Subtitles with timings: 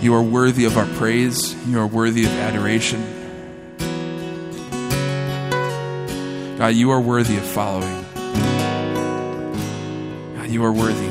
[0.00, 1.56] You are worthy of our praise.
[1.66, 3.02] You are worthy of adoration.
[6.56, 8.04] God, you are worthy of following.
[10.36, 11.08] God, you are worthy.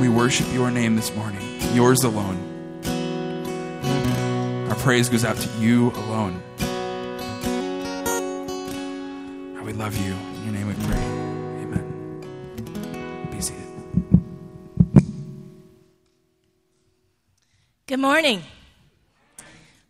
[0.00, 1.42] We worship your name this morning,
[1.74, 2.42] yours alone.
[4.68, 6.42] Our praise goes out to you alone.
[9.54, 10.12] God, we love you.
[10.12, 11.15] In your name we pray.
[17.96, 18.42] Good morning.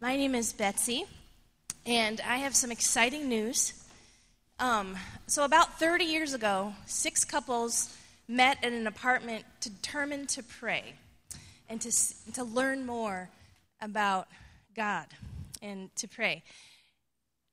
[0.00, 1.06] My name is Betsy,
[1.84, 3.72] and I have some exciting news.
[4.60, 4.96] Um,
[5.26, 7.92] so, about 30 years ago, six couples
[8.28, 10.94] met at an apartment determined to pray
[11.68, 13.28] and to, to learn more
[13.80, 14.28] about
[14.76, 15.06] God
[15.60, 16.44] and to pray.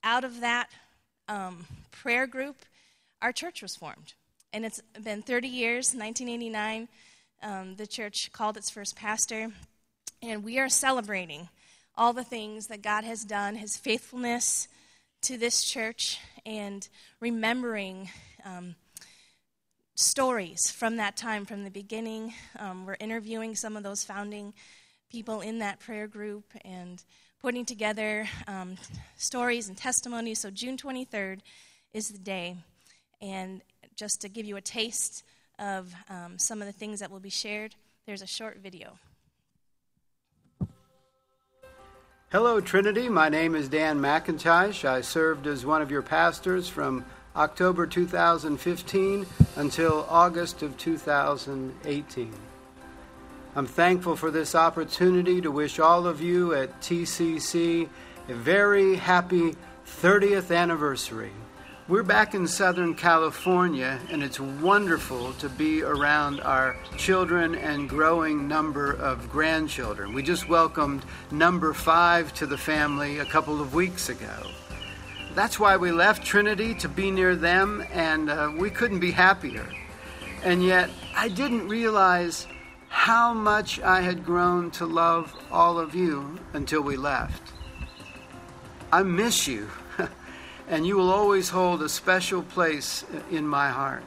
[0.04, 0.70] Out of that
[1.27, 2.57] um, prayer group,
[3.23, 4.13] our church was formed.
[4.54, 6.90] And it's been 30 years, 1989,
[7.41, 9.51] um, the church called its first pastor.
[10.24, 11.49] And we are celebrating
[11.98, 14.70] all the things that God has done, his faithfulness
[15.24, 16.88] to this church, and
[17.20, 18.10] remembering
[18.46, 18.76] um,
[19.96, 22.34] stories from that time, from the beginning.
[22.57, 24.54] Um, we're interviewing some of those founding
[25.12, 27.04] people in that prayer group and
[27.41, 28.77] putting together um,
[29.18, 30.40] stories and testimonies.
[30.40, 31.41] So, June 23rd
[31.93, 32.55] is the day.
[33.21, 33.62] And
[33.98, 35.26] just to give you a taste
[35.60, 38.98] of um, some of the things that will be shared, there's a short video.
[42.34, 43.09] Hello, Trinity.
[43.09, 44.85] My name is Dan McIntosh.
[44.89, 52.34] I served as one of your pastors from October 2015 until August of 2018.
[53.55, 57.87] I'm thankful for this opportunity to wish all of you at TCC
[58.27, 61.34] a very happy 30th anniversary.
[61.89, 68.47] We're back in Southern California, and it's wonderful to be around our children and growing
[68.47, 70.13] number of grandchildren.
[70.13, 74.34] We just welcomed number five to the family a couple of weeks ago.
[75.35, 79.68] That's why we left Trinity to be near them, and uh, we couldn't be happier.
[80.41, 82.47] And yet, I didn't realize
[82.88, 87.52] how much I had grown to love all of you until we left.
[88.94, 89.69] I miss you
[90.69, 94.03] and you will always hold a special place in my heart.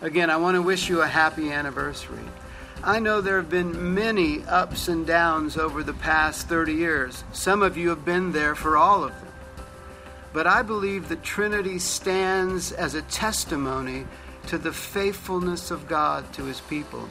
[0.00, 2.24] Again, I want to wish you a happy anniversary.
[2.82, 7.24] I know there have been many ups and downs over the past 30 years.
[7.32, 9.32] Some of you have been there for all of them.
[10.34, 14.06] But I believe that Trinity stands as a testimony
[14.48, 17.08] to the faithfulness of God to his people.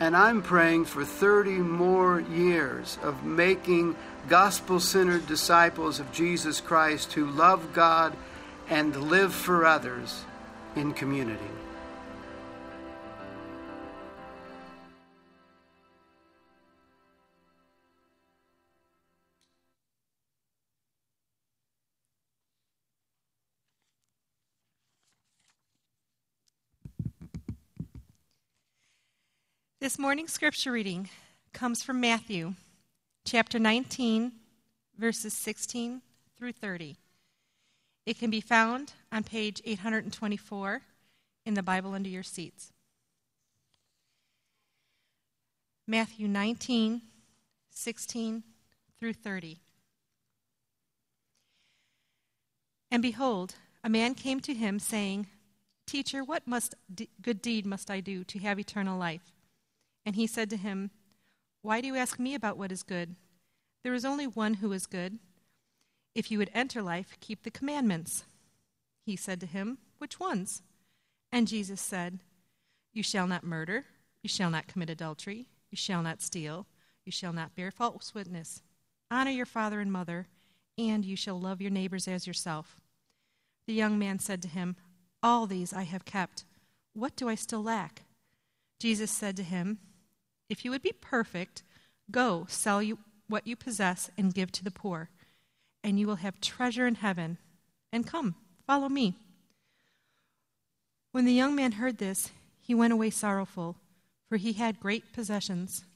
[0.00, 3.94] And I'm praying for 30 more years of making
[4.28, 8.16] gospel centered disciples of Jesus Christ who love God
[8.68, 10.24] and live for others
[10.76, 11.38] in community.
[29.80, 31.10] This morning's scripture reading
[31.52, 32.54] comes from Matthew
[33.24, 34.32] chapter 19,
[34.98, 36.02] verses 16
[36.38, 36.96] through 30.
[38.04, 40.82] It can be found on page 824
[41.46, 42.72] in the Bible under your seats.
[45.86, 47.02] Matthew 19,
[47.70, 48.42] 16
[48.98, 49.58] through 30.
[52.90, 55.26] And behold, a man came to him, saying,
[55.86, 59.32] Teacher, what must d- good deed must I do to have eternal life?
[60.06, 60.90] And he said to him,
[61.62, 63.14] Why do you ask me about what is good?
[63.84, 65.18] There is only one who is good.
[66.14, 68.24] If you would enter life, keep the commandments.
[69.06, 70.62] He said to him, Which ones?
[71.30, 72.18] And Jesus said,
[72.92, 73.86] You shall not murder,
[74.22, 76.66] you shall not commit adultery, you shall not steal,
[77.04, 78.62] you shall not bear false witness,
[79.10, 80.26] honor your father and mother,
[80.76, 82.80] and you shall love your neighbors as yourself.
[83.66, 84.76] The young man said to him,
[85.22, 86.44] All these I have kept.
[86.92, 88.02] What do I still lack?
[88.78, 89.78] Jesus said to him,
[90.52, 91.62] If you would be perfect,
[92.10, 95.08] go sell you what you possess and give to the poor,
[95.82, 97.38] and you will have treasure in heaven.
[97.90, 98.34] And come,
[98.66, 99.16] follow me.
[101.10, 103.76] When the young man heard this, he went away sorrowful,
[104.28, 105.86] for he had great possessions.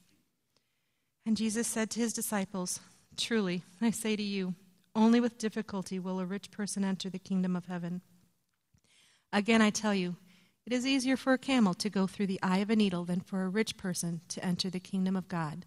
[1.23, 2.79] And Jesus said to his disciples,
[3.15, 4.55] Truly, I say to you,
[4.95, 8.01] only with difficulty will a rich person enter the kingdom of heaven.
[9.31, 10.15] Again, I tell you,
[10.67, 13.21] it is easier for a camel to go through the eye of a needle than
[13.21, 15.65] for a rich person to enter the kingdom of God.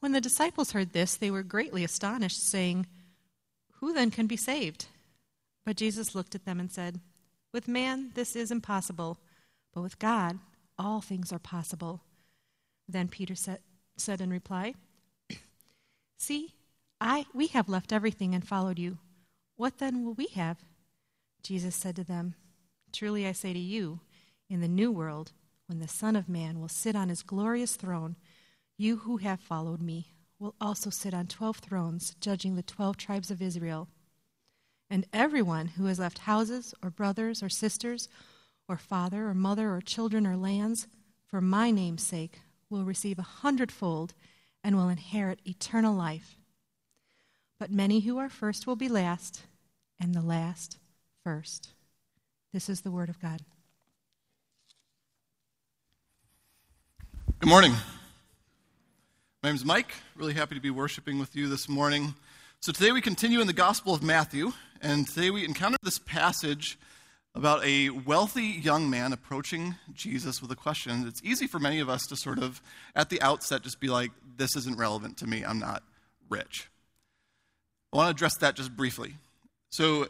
[0.00, 2.86] When the disciples heard this, they were greatly astonished, saying,
[3.80, 4.86] Who then can be saved?
[5.66, 7.00] But Jesus looked at them and said,
[7.52, 9.18] With man this is impossible,
[9.74, 10.38] but with God
[10.78, 12.00] all things are possible.
[12.88, 13.58] Then Peter said,
[13.98, 14.72] said in reply,
[16.16, 16.54] See,
[16.98, 18.96] I, we have left everything and followed you.
[19.56, 20.56] What then will we have?
[21.42, 22.36] Jesus said to them,
[22.96, 24.00] Truly I say to you,
[24.48, 25.32] in the new world,
[25.66, 28.16] when the Son of Man will sit on his glorious throne,
[28.78, 33.30] you who have followed me will also sit on twelve thrones, judging the twelve tribes
[33.30, 33.88] of Israel.
[34.88, 38.08] And everyone who has left houses, or brothers, or sisters,
[38.66, 40.86] or father, or mother, or children, or lands,
[41.26, 42.40] for my name's sake,
[42.70, 44.14] will receive a hundredfold
[44.64, 46.38] and will inherit eternal life.
[47.60, 49.42] But many who are first will be last,
[50.00, 50.78] and the last
[51.22, 51.74] first.
[52.56, 53.42] This is the word of God.
[57.38, 57.72] Good morning.
[59.42, 59.92] My name is Mike.
[60.14, 62.14] Really happy to be worshiping with you this morning.
[62.60, 66.78] So, today we continue in the Gospel of Matthew, and today we encounter this passage
[67.34, 71.06] about a wealthy young man approaching Jesus with a question.
[71.06, 72.62] It's easy for many of us to sort of,
[72.94, 75.44] at the outset, just be like, this isn't relevant to me.
[75.44, 75.82] I'm not
[76.30, 76.70] rich.
[77.92, 79.16] I want to address that just briefly.
[79.68, 80.08] So,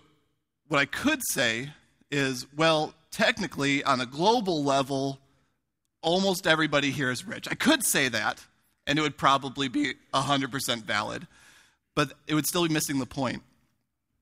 [0.68, 1.70] what I could say
[2.10, 5.18] is, well, technically, on a global level,
[6.02, 7.48] almost everybody here is rich.
[7.50, 8.44] I could say that,
[8.86, 11.26] and it would probably be 100% valid,
[11.94, 13.42] but it would still be missing the point.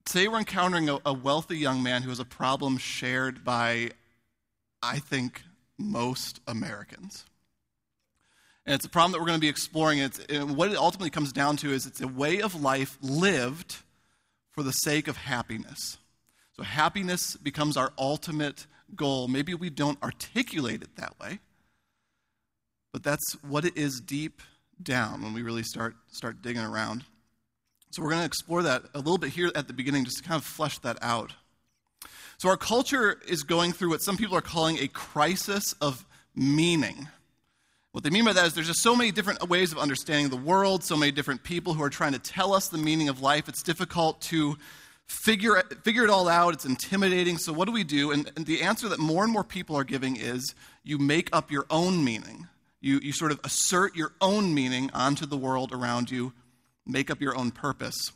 [0.05, 3.91] Today, we're encountering a, a wealthy young man who has a problem shared by,
[4.83, 5.43] I think,
[5.79, 7.25] most Americans.
[8.67, 10.01] And it's a problem that we're going to be exploring.
[10.01, 13.77] And what it ultimately comes down to is it's a way of life lived
[14.53, 15.99] for the sake of happiness.
[16.57, 19.29] So happiness becomes our ultimate goal.
[19.29, 21.41] Maybe we don't articulate it that way,
[22.93, 24.41] but that's what it is deep
[24.83, 27.05] down when we really start, start digging around.
[27.91, 30.23] So we're going to explore that a little bit here at the beginning just to
[30.23, 31.33] kind of flesh that out.
[32.39, 36.05] So our culture is going through what some people are calling a crisis of
[36.35, 37.09] meaning.
[37.93, 40.37] What they mean by that is there's just so many different ways of understanding the
[40.37, 43.49] world, so many different people who are trying to tell us the meaning of life.
[43.49, 44.57] It's difficult to
[45.09, 46.55] figure figure it all out.
[46.55, 47.39] It's intimidating.
[47.39, 48.11] So, what do we do?
[48.11, 51.51] And, and, the answer that more and more people are giving is you make up
[51.51, 52.49] your own meaning.
[52.81, 56.35] You, you sort of assert your own meaning onto the world around you,
[56.87, 58.13] make up your own purpose.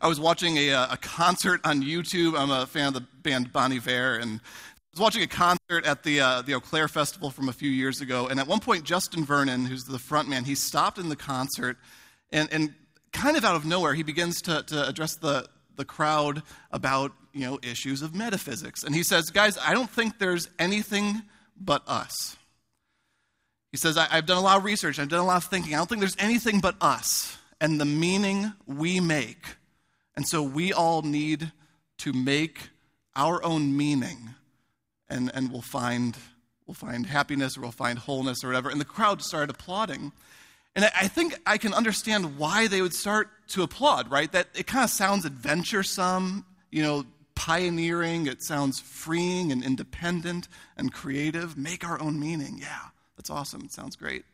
[0.00, 2.38] I was watching a, a concert on YouTube.
[2.38, 6.02] I'm a fan of the band Bon Iver, and I was watching a concert at
[6.02, 8.26] the, uh, the Eaux Claires Festival from a few years ago.
[8.26, 11.78] And at one point, Justin Vernon, who's the front man, he stopped in the concert
[12.30, 12.74] and, and
[13.12, 15.46] kind of out of nowhere, he begins to, to address the,
[15.76, 18.82] the crowd about you know, issues of metaphysics.
[18.84, 21.22] And he says, Guys, I don't think there's anything
[21.58, 22.36] but us.
[23.70, 25.74] He says, I, have done a lot of research, I've done a lot of thinking.
[25.74, 29.46] I don't think there's anything but us and the meaning we make.
[30.14, 31.52] And so we all need
[31.98, 32.68] to make
[33.14, 34.30] our own meaning,
[35.08, 36.16] and, and we'll, find,
[36.66, 38.68] we'll find happiness or we'll find wholeness or whatever.
[38.68, 40.12] And the crowd started applauding.
[40.74, 44.30] And I think I can understand why they would start to applaud, right?
[44.32, 47.04] That it kind of sounds adventuresome, you know,
[47.34, 48.26] pioneering.
[48.26, 51.56] It sounds freeing and independent and creative.
[51.58, 52.58] Make our own meaning.
[52.58, 52.88] Yeah.
[53.16, 53.62] That's awesome.
[53.64, 54.24] It sounds great.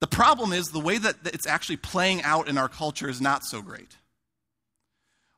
[0.00, 3.44] The problem is the way that it's actually playing out in our culture is not
[3.44, 3.98] so great.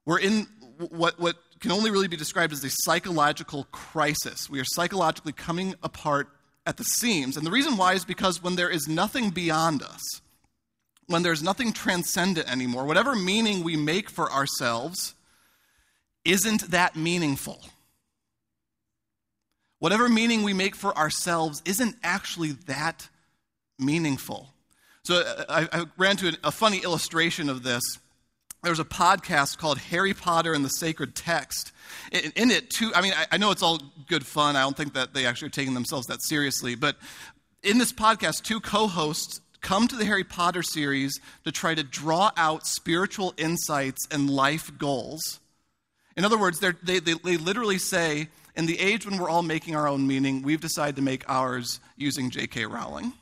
[0.07, 0.47] We're in
[0.79, 4.49] what, what can only really be described as a psychological crisis.
[4.49, 6.29] We are psychologically coming apart
[6.67, 7.37] at the seams.
[7.37, 10.03] And the reason why is because when there is nothing beyond us,
[11.07, 15.15] when there's nothing transcendent anymore, whatever meaning we make for ourselves
[16.25, 17.61] isn't that meaningful
[19.85, 23.07] whatever meaning we make for ourselves isn't actually that
[23.79, 24.49] meaningful.
[25.03, 27.83] So uh, I, I ran to a funny illustration of this.
[28.65, 31.71] There's a podcast called Harry Potter and the Sacred Text.
[32.11, 33.79] In, in it, too, I mean, I, I know it's all
[34.09, 34.57] good fun.
[34.57, 36.75] I don't think that they actually are taking themselves that seriously.
[36.75, 36.97] But
[37.63, 41.83] in this podcast, two co hosts come to the Harry Potter series to try to
[41.83, 45.41] draw out spiritual insights and life goals.
[46.17, 49.77] In other words, they, they, they literally say, in the age when we're all making
[49.77, 52.65] our own meaning, we've decided to make ours using J.K.
[52.65, 53.13] Rowling.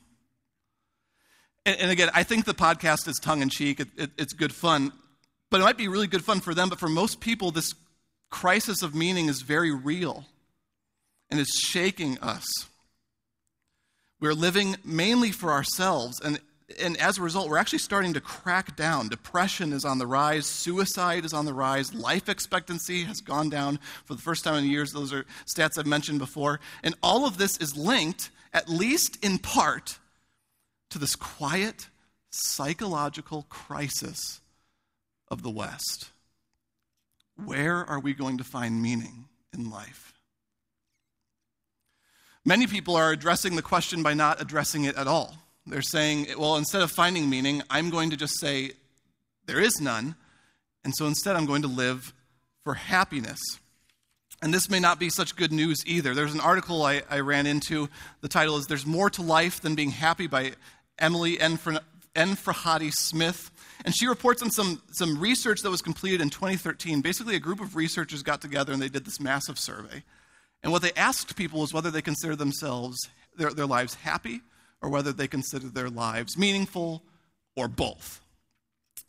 [1.66, 4.52] And, and again, I think the podcast is tongue in cheek, it, it, it's good
[4.52, 4.92] fun,
[5.52, 6.70] but it might be really good fun for them.
[6.70, 7.74] But for most people, this
[8.30, 10.24] crisis of meaning is very real
[11.30, 12.46] and it's shaking us.
[14.18, 16.40] We're living mainly for ourselves, and
[16.80, 19.08] and as a result, we're actually starting to crack down.
[19.08, 23.78] Depression is on the rise, suicide is on the rise, life expectancy has gone down
[24.06, 24.92] for the first time in years.
[24.92, 26.60] Those are stats I've mentioned before.
[26.82, 29.98] And all of this is linked, at least in part,
[30.90, 31.88] to this quiet
[32.30, 34.40] psychological crisis
[35.32, 36.10] of the West.
[37.42, 39.24] Where are we going to find meaning
[39.56, 40.12] in life?
[42.44, 45.34] Many people are addressing the question by not addressing it at all.
[45.66, 48.72] They're saying, well, instead of finding meaning, I'm going to just say
[49.46, 50.16] there is none.
[50.84, 52.12] And so instead, I'm going to live
[52.62, 53.40] for happiness.
[54.42, 56.14] And this may not be such good news either.
[56.14, 57.88] There's an article I, I ran into.
[58.20, 60.52] The title is There's More to Life Than Being Happy by
[60.98, 61.40] Emily
[62.14, 63.50] Esfahani Smith.
[63.84, 67.00] And she reports on some, some research that was completed in 2013.
[67.00, 70.02] Basically, a group of researchers got together and they did this massive survey.
[70.62, 72.96] And what they asked people was whether they consider themselves,
[73.36, 74.40] their, their lives happy,
[74.80, 77.02] or whether they consider their lives meaningful,
[77.56, 78.20] or both.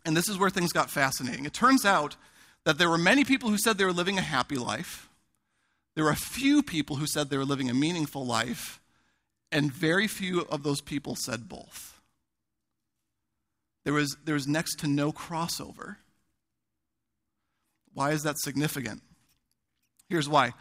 [0.05, 1.45] And this is where things got fascinating.
[1.45, 2.15] It turns out
[2.65, 5.09] that there were many people who said they were living a happy life.
[5.95, 8.79] There were a few people who said they were living a meaningful life,
[9.51, 11.92] and very few of those people said both.
[13.83, 15.97] There was, there was next to no crossover.
[17.93, 19.01] Why is that significant?
[20.09, 20.53] Here's why.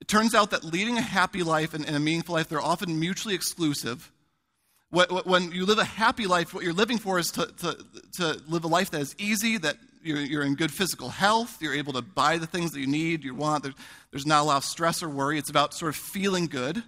[0.00, 2.98] It turns out that leading a happy life and, and a meaningful life, they're often
[2.98, 4.10] mutually exclusive.
[4.90, 7.76] When you live a happy life, what you're living for is to, to,
[8.14, 11.74] to live a life that is easy, that you're, you're, in good physical health, you're
[11.74, 13.62] able to buy the things that you need, you want.
[13.62, 13.74] There's,
[14.10, 15.38] there's not a lot of stress or worry.
[15.38, 16.82] It's about sort of feeling good.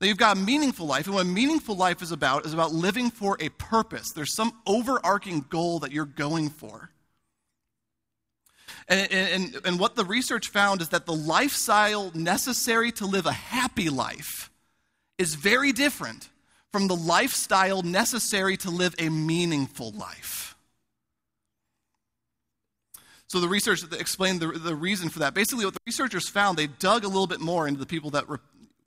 [0.00, 2.72] Then you've got a meaningful life, and what a meaningful life is about is about
[2.72, 4.12] living for a purpose.
[4.12, 6.90] There's some overarching goal that you're going for.
[8.88, 13.32] And, and, and what the research found is that the lifestyle necessary to live a
[13.32, 14.50] happy life
[15.18, 16.28] is very different
[16.72, 20.56] from the lifestyle necessary to live a meaningful life.
[23.26, 25.34] So the research explained the, the reason for that.
[25.34, 28.26] Basically, what the researchers found, they dug a little bit more into the people that
[28.26, 28.40] were,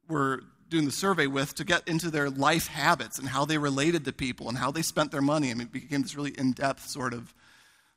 [0.07, 0.41] were
[0.71, 4.13] doing the survey with to get into their life habits and how they related to
[4.13, 5.51] people and how they spent their money.
[5.51, 7.35] I mean, it became this really in-depth sort of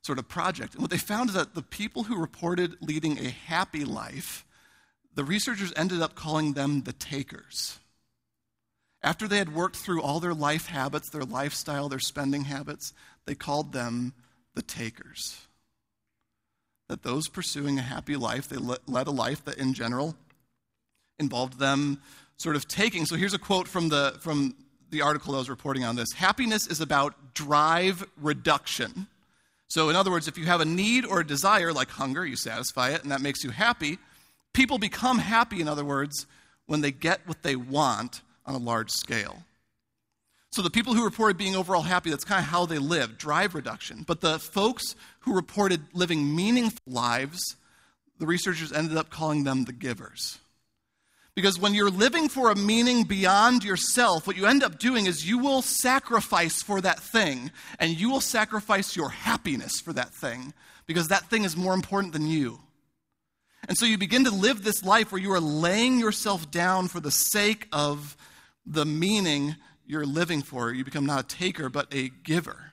[0.02, 0.74] sort of project.
[0.74, 4.44] And what they found is that the people who reported leading a happy life,
[5.14, 7.78] the researchers ended up calling them the takers.
[9.02, 12.92] After they had worked through all their life habits, their lifestyle, their spending habits,
[13.24, 14.12] they called them
[14.54, 15.46] the takers.
[16.88, 20.16] That those pursuing a happy life, they led a life that in general
[21.18, 22.02] involved them
[22.36, 23.06] sort of taking.
[23.06, 24.54] So here's a quote from the, from
[24.90, 29.08] the article I was reporting on this Happiness is about drive reduction
[29.74, 32.36] so, in other words, if you have a need or a desire like hunger, you
[32.36, 33.98] satisfy it, and that makes you happy.
[34.52, 36.26] People become happy, in other words,
[36.66, 39.42] when they get what they want on a large scale.
[40.52, 43.56] So, the people who reported being overall happy, that's kind of how they live, drive
[43.56, 44.04] reduction.
[44.06, 47.56] But the folks who reported living meaningful lives,
[48.20, 50.38] the researchers ended up calling them the givers.
[51.34, 55.28] Because when you're living for a meaning beyond yourself, what you end up doing is
[55.28, 57.50] you will sacrifice for that thing,
[57.80, 60.54] and you will sacrifice your happiness for that thing,
[60.86, 62.60] because that thing is more important than you.
[63.66, 67.00] And so you begin to live this life where you are laying yourself down for
[67.00, 68.16] the sake of
[68.64, 70.72] the meaning you're living for.
[70.72, 72.72] You become not a taker, but a giver.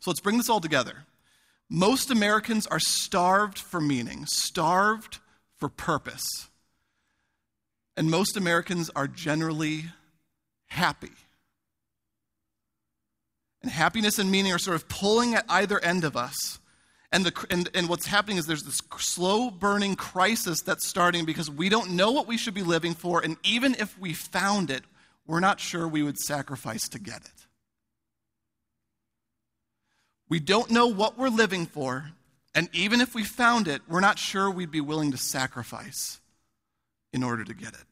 [0.00, 1.04] So let's bring this all together.
[1.70, 5.18] Most Americans are starved for meaning, starved
[5.56, 6.50] for purpose.
[7.96, 9.84] And most Americans are generally
[10.66, 11.12] happy.
[13.62, 16.58] And happiness and meaning are sort of pulling at either end of us.
[17.12, 21.48] And, the, and, and what's happening is there's this slow burning crisis that's starting because
[21.48, 23.22] we don't know what we should be living for.
[23.22, 24.82] And even if we found it,
[25.26, 27.46] we're not sure we would sacrifice to get it.
[30.28, 32.10] We don't know what we're living for.
[32.54, 36.20] And even if we found it, we're not sure we'd be willing to sacrifice
[37.14, 37.84] in order to get it.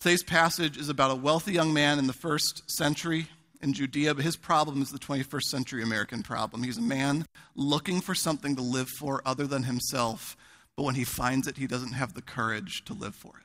[0.00, 3.28] Today's passage is about a wealthy young man in the first century
[3.60, 6.62] in Judea, but his problem is the 21st century American problem.
[6.62, 10.36] He's a man looking for something to live for other than himself,
[10.74, 13.44] but when he finds it, he doesn't have the courage to live for it.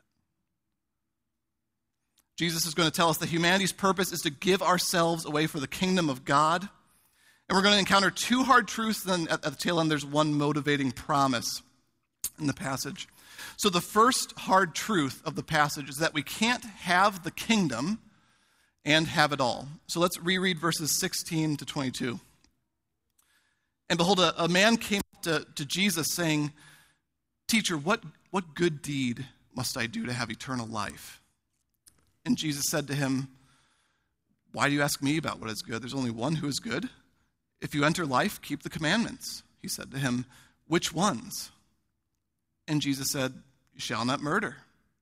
[2.38, 5.60] Jesus is going to tell us that humanity's purpose is to give ourselves away for
[5.60, 6.62] the kingdom of God.
[7.50, 10.34] And we're going to encounter two hard truths, then at, the tail end, there's one
[10.34, 11.62] motivating promise
[12.40, 13.08] in the passage.
[13.58, 18.00] So, the first hard truth of the passage is that we can't have the kingdom
[18.84, 19.68] and have it all.
[19.88, 22.20] So, let's reread verses 16 to 22.
[23.90, 26.52] And behold, a, a man came to, to Jesus saying,
[27.48, 31.22] Teacher, what, what good deed must I do to have eternal life?
[32.26, 33.28] And Jesus said to him,
[34.54, 35.82] Why do you ask me about what is good?
[35.82, 36.90] There's only one who is good.
[37.60, 39.44] If you enter life, keep the commandments.
[39.62, 40.26] He said to him,
[40.68, 41.52] Which ones?
[42.68, 43.34] And Jesus said,
[43.78, 44.58] shall not murder,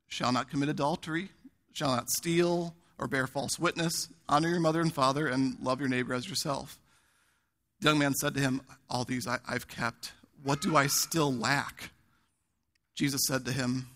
[0.07, 1.29] shall not commit adultery,
[1.73, 5.89] shall not steal or bear false witness, honor your mother and father, and love your
[5.89, 6.77] neighbor as yourself.
[7.79, 10.13] The young man said to him, All these I, have kept.
[10.43, 11.91] What do I still lack?
[12.95, 13.87] Jesus said to him,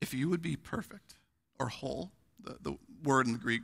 [0.00, 1.14] If you would be perfect
[1.58, 2.10] or whole,
[2.42, 3.62] The, the word in the Greek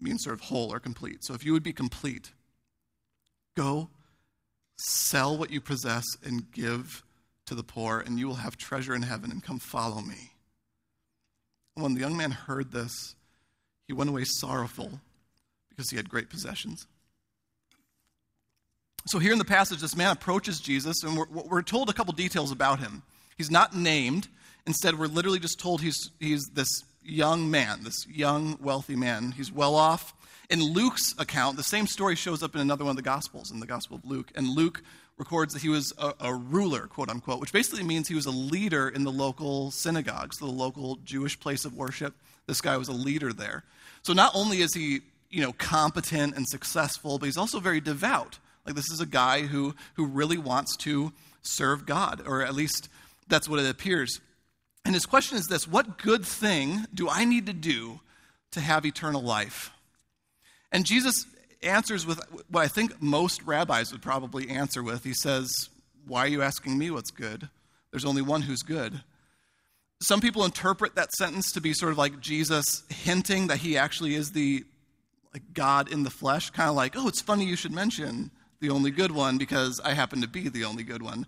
[0.00, 1.24] means sort of whole or complete.
[1.24, 2.32] So if you would be complete,
[3.56, 3.90] go
[4.76, 7.02] sell what you possess and give
[7.46, 10.32] to the poor, and you will have treasure in heaven, and come follow me.
[11.74, 13.14] And when the young man heard this,
[13.86, 15.00] he went away sorrowful
[15.68, 16.86] because he had great possessions.
[19.06, 22.12] So, here in the passage, this man approaches Jesus, and we're, we're told a couple
[22.12, 23.02] details about him.
[23.38, 24.26] He's not named.
[24.66, 29.30] Instead, we're literally just told he's, he's this young man, this young, wealthy man.
[29.30, 30.12] He's well off.
[30.50, 33.60] In Luke's account, the same story shows up in another one of the Gospels, in
[33.60, 34.32] the Gospel of Luke.
[34.34, 34.82] And Luke
[35.18, 38.30] records that he was a, a, ruler, quote unquote, which basically means he was a
[38.30, 42.14] leader in the local synagogues, the local Jewish place of worship.
[42.46, 43.64] This guy was a leader there.
[44.02, 48.38] So not only is he, you know, competent and successful, but he's also very devout.
[48.64, 52.88] Like this is a guy who who really wants to serve God, or at least
[53.28, 54.20] that's what it appears.
[54.84, 58.00] And his question is this What good thing do I need to do
[58.52, 59.70] to have eternal life?
[60.72, 61.26] And Jesus
[61.66, 65.04] answers with what I think most rabbis would probably answer with.
[65.04, 65.68] He says,
[66.06, 67.48] Why are you asking me what's good?
[67.90, 69.02] There's only one who's good.
[70.00, 74.14] Some people interpret that sentence to be sort of like Jesus hinting that he actually
[74.14, 74.64] is the
[75.32, 78.30] like God in the flesh, kind of like, oh, it's funny you should mention
[78.60, 81.26] the only good one because I happen to be the only good one.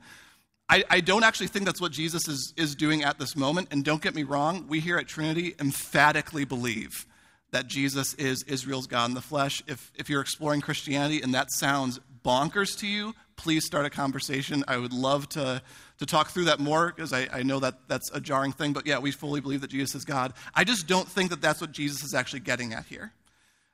[0.70, 3.68] I, I, don't actually think that's what Jesus is, is doing at this moment.
[3.70, 7.06] And don't get me wrong, we here at Trinity emphatically believe
[7.50, 9.62] that Jesus is Israel's God in the flesh.
[9.66, 14.64] If, if you're exploring Christianity and that sounds bonkers to you, please start a conversation.
[14.68, 15.62] I would love to,
[15.98, 18.72] to talk through that more because I, I know that that's a jarring thing.
[18.72, 20.34] But yeah, we fully believe that Jesus is God.
[20.54, 23.12] I just don't think that that's what Jesus is actually getting at here.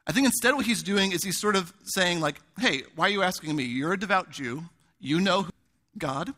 [0.07, 3.11] I think instead what he's doing is he's sort of saying, like, hey, why are
[3.11, 3.65] you asking me?
[3.65, 4.65] You're a devout Jew.
[5.01, 5.49] You know
[5.97, 6.35] God.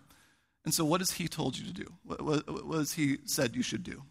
[0.65, 1.93] And so what has he told you to do?
[2.05, 4.03] What, what, what has he said you should do?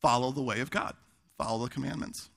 [0.00, 0.94] Follow the way of God,
[1.40, 2.28] follow the commandments.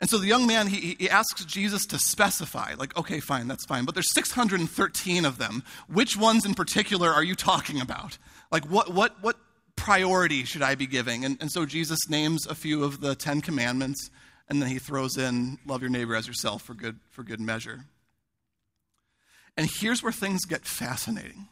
[0.00, 3.64] And so the young man, he, he asks Jesus to specify, like, okay, fine, that's
[3.64, 3.84] fine.
[3.84, 5.62] But there's 613 of them.
[5.88, 8.18] Which ones in particular are you talking about?
[8.52, 9.36] Like, what, what, what
[9.74, 11.24] priority should I be giving?
[11.24, 14.10] And, and so Jesus names a few of the Ten Commandments,
[14.48, 17.84] and then he throws in love your neighbor as yourself for good, for good measure.
[19.56, 21.48] And here's where things get fascinating.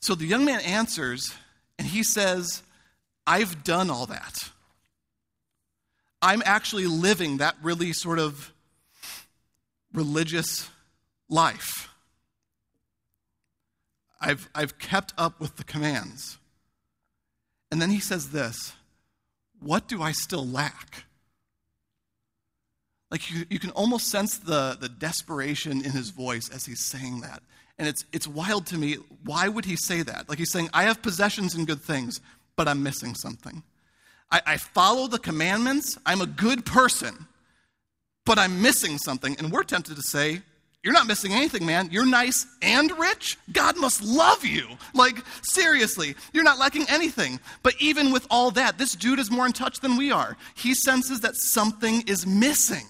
[0.00, 1.34] So the young man answers,
[1.78, 2.62] and he says,
[3.26, 4.50] I've done all that.
[6.20, 8.52] I'm actually living that really sort of
[9.92, 10.68] religious
[11.28, 11.88] life.
[14.20, 16.38] I've, I've kept up with the commands.
[17.72, 18.74] And then he says this
[19.60, 21.04] What do I still lack?
[23.10, 27.20] Like you, you can almost sense the, the desperation in his voice as he's saying
[27.20, 27.42] that.
[27.78, 28.94] And it's, it's wild to me.
[29.24, 30.28] Why would he say that?
[30.28, 32.20] Like he's saying, I have possessions and good things,
[32.56, 33.62] but I'm missing something.
[34.30, 37.26] I, I follow the commandments, I'm a good person,
[38.24, 39.36] but I'm missing something.
[39.38, 40.42] And we're tempted to say,
[40.82, 41.90] you're not missing anything, man.
[41.92, 43.38] You're nice and rich.
[43.52, 44.66] God must love you.
[44.94, 47.38] Like, seriously, you're not lacking anything.
[47.62, 50.36] But even with all that, this dude is more in touch than we are.
[50.56, 52.86] He senses that something is missing.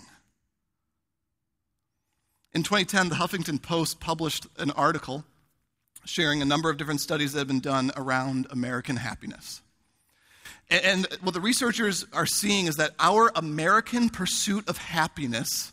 [2.54, 5.24] In 2010, the Huffington Post published an article
[6.04, 9.62] sharing a number of different studies that have been done around American happiness.
[10.70, 15.72] And what the researchers are seeing is that our American pursuit of happiness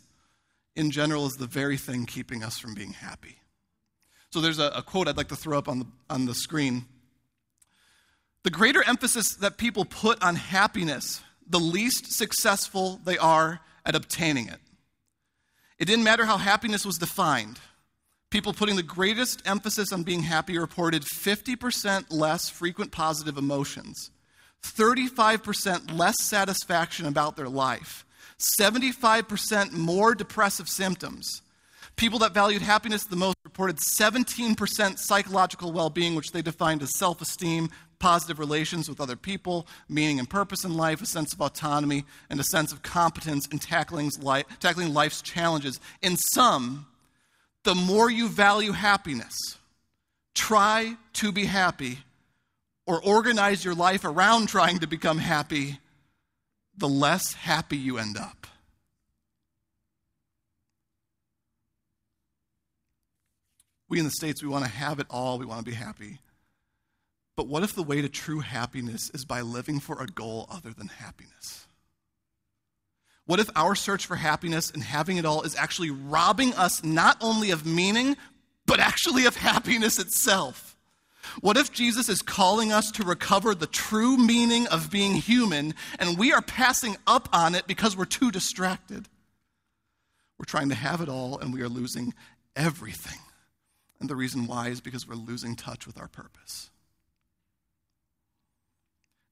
[0.76, 3.36] in general is the very thing keeping us from being happy.
[4.30, 6.84] So there's a, a, quote I'd like to throw up on the, on the screen.
[8.42, 14.48] The greater emphasis that people put on happiness, the least successful they are at obtaining
[14.48, 14.60] it.
[15.78, 17.58] It didn't matter how happiness was defined.
[18.30, 24.12] People putting the greatest emphasis on being happy reported 50% less frequent positive emotions,
[24.62, 28.06] 35% less satisfaction about their life,
[28.60, 31.42] 75% more depressive symptoms.
[31.96, 36.96] People that valued happiness the most reported 17% psychological well being, which they defined as
[36.96, 41.40] self esteem, positive relations with other people, meaning and purpose in life, a sense of
[41.40, 45.80] autonomy, and a sense of competence in tackling, life, tackling life's challenges.
[46.00, 46.86] In sum,
[47.64, 49.58] the more you value happiness,
[50.34, 51.98] try to be happy,
[52.86, 55.78] or organize your life around trying to become happy,
[56.76, 58.46] the less happy you end up.
[63.88, 66.20] We in the States, we want to have it all, we want to be happy.
[67.36, 70.72] But what if the way to true happiness is by living for a goal other
[70.72, 71.66] than happiness?
[73.30, 77.16] What if our search for happiness and having it all is actually robbing us not
[77.20, 78.16] only of meaning,
[78.66, 80.76] but actually of happiness itself?
[81.40, 86.18] What if Jesus is calling us to recover the true meaning of being human and
[86.18, 89.08] we are passing up on it because we're too distracted?
[90.36, 92.14] We're trying to have it all and we are losing
[92.56, 93.20] everything.
[94.00, 96.68] And the reason why is because we're losing touch with our purpose.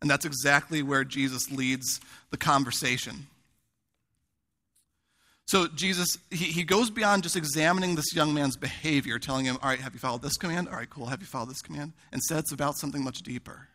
[0.00, 3.26] And that's exactly where Jesus leads the conversation.
[5.48, 9.70] So Jesus, he, he goes beyond just examining this young man's behavior, telling him, All
[9.70, 10.68] right, have you followed this command?
[10.68, 11.06] All right, cool.
[11.06, 11.94] Have you followed this command?
[12.12, 13.68] Instead, it's about something much deeper.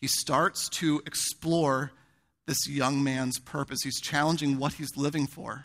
[0.00, 1.90] He starts to explore
[2.46, 3.80] this young man's purpose.
[3.82, 5.64] He's challenging what he's living for.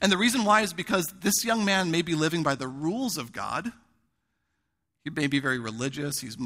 [0.00, 3.18] And the reason why is because this young man may be living by the rules
[3.18, 3.72] of God.
[5.04, 6.38] He may be very religious, he's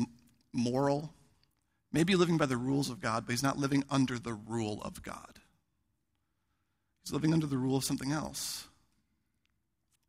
[0.52, 1.12] moral,
[1.92, 5.04] maybe living by the rules of God, but he's not living under the rule of
[5.04, 5.38] God.
[7.06, 8.66] He's living under the rule of something else.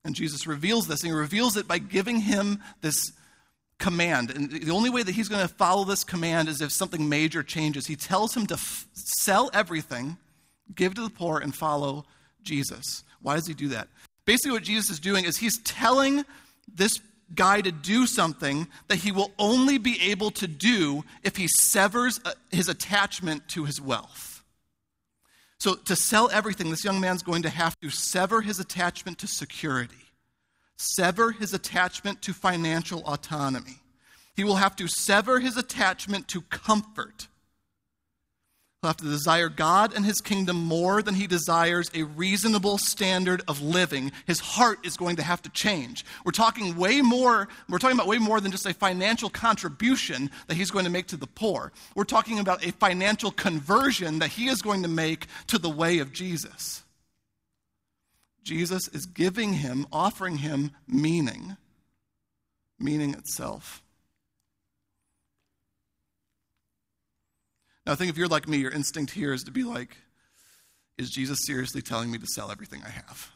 [0.04, 3.12] And Jesus reveals this, and he reveals it by giving him this
[3.78, 4.32] command.
[4.32, 7.44] And the only way that he's going to follow this command is if something major
[7.44, 7.86] changes.
[7.86, 10.18] He tells him to f- sell everything,
[10.74, 12.04] give to the poor, and follow
[12.42, 13.04] Jesus.
[13.22, 13.90] Why does he do that?
[14.26, 16.26] Basically, what Jesus is doing is he's telling
[16.74, 17.00] this
[17.36, 22.20] guy to do something that he will only be able to do if he severs
[22.26, 24.27] uh, his attachment to his wealth.
[25.60, 29.28] So, to sell everything, this young man's going to have to sever his attachment to
[29.28, 29.96] security,
[30.78, 33.80] sever his attachment to financial autonomy.
[34.36, 37.28] He will have to sever his attachment to comfort
[38.82, 43.42] He'll have to desire God and his kingdom more than he desires a reasonable standard
[43.48, 44.12] of living.
[44.28, 46.06] His heart is going to have to change.
[46.24, 50.56] We're talking way more, we're talking about way more than just a financial contribution that
[50.56, 51.72] he's going to make to the poor.
[51.96, 55.98] We're talking about a financial conversion that he is going to make to the way
[55.98, 56.84] of Jesus.
[58.44, 61.58] Jesus is giving him, offering him meaning,
[62.80, 63.82] meaning itself.
[67.88, 69.95] Now, I think if you're like me, your instinct here is to be like,
[70.97, 73.32] is Jesus seriously telling me to sell everything I have?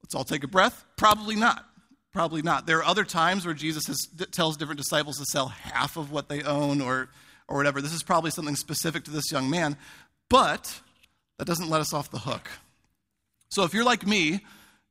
[0.00, 0.84] Let's all take a breath.
[0.96, 1.66] Probably not.
[2.12, 2.66] Probably not.
[2.66, 6.28] There are other times where Jesus has, tells different disciples to sell half of what
[6.28, 7.10] they own or,
[7.48, 7.82] or whatever.
[7.82, 9.76] This is probably something specific to this young man,
[10.30, 10.80] but
[11.38, 12.48] that doesn't let us off the hook.
[13.48, 14.44] So if you're like me,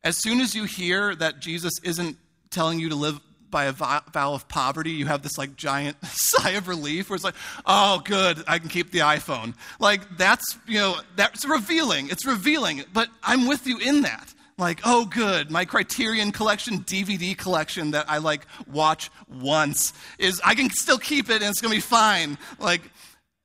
[0.03, 2.17] as soon as you hear that Jesus isn't
[2.49, 4.01] telling you to live by a vow
[4.33, 8.43] of poverty, you have this like giant sigh of relief where it's like, oh, good,
[8.47, 9.55] I can keep the iPhone.
[9.79, 12.09] Like that's, you know, that's revealing.
[12.09, 14.33] It's revealing, but I'm with you in that.
[14.59, 20.55] Like, oh, good, my Criterion collection, DVD collection that I like watch once is, I
[20.55, 22.39] can still keep it and it's gonna be fine.
[22.57, 22.81] Like,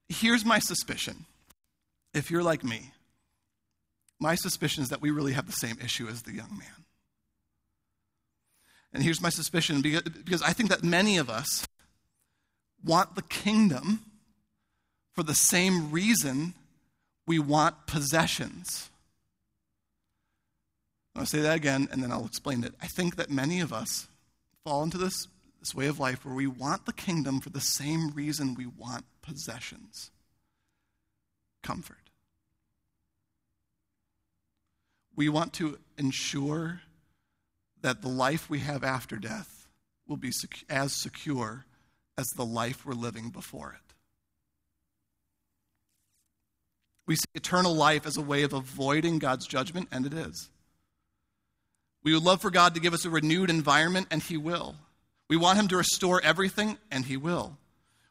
[0.08, 1.26] here's my suspicion.
[2.14, 2.92] If you're like me,
[4.20, 6.81] my suspicion is that we really have the same issue as the young man.
[8.92, 11.66] And here's my suspicion because I think that many of us
[12.84, 14.00] want the kingdom
[15.12, 16.54] for the same reason
[17.26, 18.90] we want possessions.
[21.14, 22.74] I'll say that again and then I'll explain it.
[22.80, 24.08] I think that many of us
[24.64, 25.28] fall into this,
[25.60, 29.04] this way of life where we want the kingdom for the same reason we want
[29.22, 30.10] possessions
[31.62, 31.96] comfort.
[35.14, 36.80] We want to ensure
[37.82, 39.68] that the life we have after death
[40.08, 41.66] will be sec- as secure
[42.16, 43.94] as the life we're living before it.
[47.06, 50.50] We see eternal life as a way of avoiding God's judgment, and it is.
[52.04, 54.76] We would love for God to give us a renewed environment, and He will.
[55.28, 57.56] We want Him to restore everything, and He will.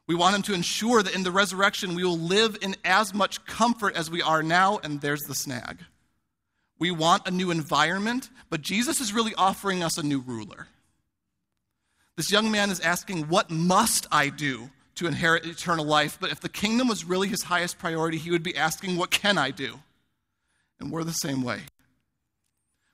[0.06, 3.44] We want Him to ensure that in the resurrection we will live in as much
[3.46, 5.78] comfort as we are now, and there's the snag.
[6.82, 10.66] We want a new environment, but Jesus is really offering us a new ruler.
[12.16, 16.18] This young man is asking, What must I do to inherit eternal life?
[16.20, 19.38] But if the kingdom was really his highest priority, he would be asking, What can
[19.38, 19.78] I do?
[20.80, 21.60] And we're the same way.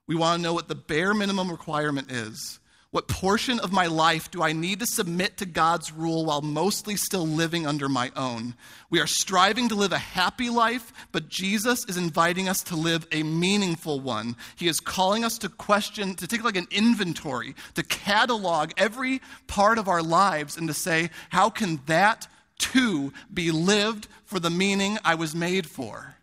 [0.07, 4.31] We want to know what the bare minimum requirement is what portion of my life
[4.31, 8.55] do I need to submit to God's rule while mostly still living under my own?
[8.89, 13.07] We are striving to live a happy life, but Jesus is inviting us to live
[13.13, 14.37] a meaningful one.
[14.57, 19.77] He is calling us to question, to take like an inventory, to catalog every part
[19.77, 22.27] of our lives and to say, how can that
[22.59, 26.15] too be lived for the meaning I was made for?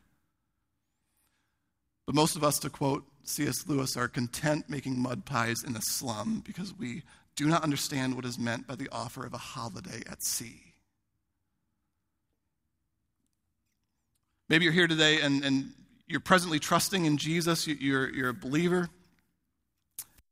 [2.07, 3.67] But most of us, to quote C.S.
[3.67, 7.03] Lewis are content making mud pies in a slum because we
[7.35, 10.61] do not understand what is meant by the offer of a holiday at sea.
[14.47, 15.73] Maybe you're here today and, and
[16.07, 18.89] you're presently trusting in Jesus, you're, you're a believer.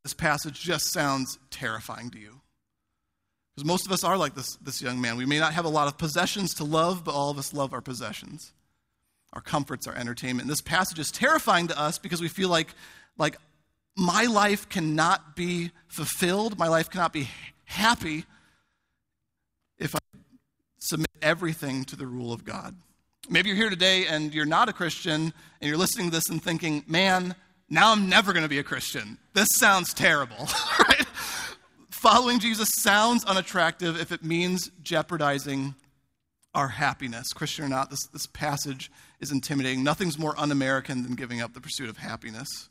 [0.04, 2.42] This passage just sounds terrifying to you.
[3.56, 5.16] Because most of us are like this, this young man.
[5.16, 7.74] We may not have a lot of possessions to love, but all of us love
[7.74, 8.52] our possessions,
[9.34, 10.44] our comforts, our entertainment.
[10.44, 12.74] And this passage is terrifying to us because we feel like,
[13.18, 13.38] like
[13.98, 17.30] my life cannot be fulfilled, my life cannot be
[17.66, 18.26] happy
[19.78, 20.00] if I
[20.80, 22.76] submit everything to the rule of God.
[23.30, 26.44] Maybe you're here today and you're not a Christian and you're listening to this and
[26.44, 27.36] thinking, man,
[27.70, 29.18] now I'm never going to be a Christian.
[29.34, 30.38] This sounds terrible,
[30.88, 31.06] right?
[31.90, 35.74] Following Jesus sounds unattractive if it means jeopardizing
[36.54, 37.34] our happiness.
[37.34, 39.84] Christian or not, this, this passage is intimidating.
[39.84, 42.70] Nothing's more un American than giving up the pursuit of happiness.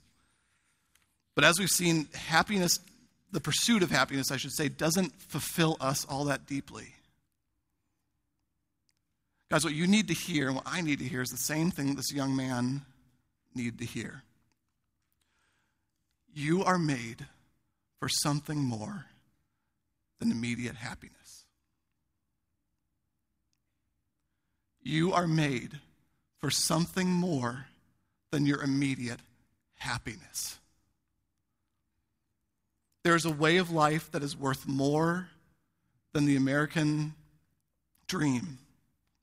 [1.35, 2.79] But as we've seen, happiness,
[3.33, 6.95] the pursuit of happiness, I should say, doesn't fulfill us all that deeply.
[9.51, 11.71] Guys, what you need to hear and what I need to hear is the same
[11.71, 12.83] thing this young man
[13.55, 14.23] needed to hear.
[16.35, 17.27] You are made
[17.99, 19.07] for something more
[20.19, 21.22] than immediate happiness.
[24.83, 25.81] You are made
[26.41, 27.67] for something more
[28.31, 29.21] than your immediate
[29.77, 30.59] happiness.
[33.05, 35.29] There's a way of life that is worth more
[36.13, 37.15] than the American
[38.07, 38.59] dream.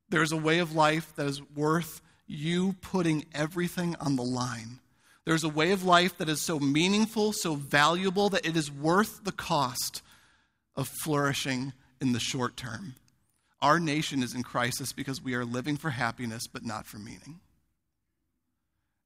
[0.10, 4.80] There's a way of life that is worth you putting everything on the line.
[5.26, 9.24] There's a way of life that is so meaningful, so valuable, that it is worth
[9.24, 10.02] the cost
[10.76, 12.96] of flourishing in the short term.
[13.62, 17.40] Our nation is in crisis because we are living for happiness but not for meaning.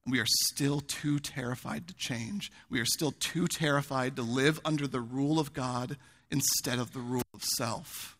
[0.04, 2.52] And we are still too terrified to change.
[2.70, 5.96] We are still too terrified to live under the rule of God
[6.30, 8.16] instead of the rule of self.